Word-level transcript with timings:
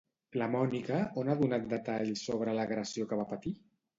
La 0.41 0.45
Mònica 0.53 1.01
on 1.23 1.29
ha 1.33 1.35
donat 1.41 1.69
detalls 1.75 2.25
sobre 2.29 2.57
l'agressió 2.61 3.09
que 3.13 3.23
va 3.23 3.29
patir? 3.35 3.55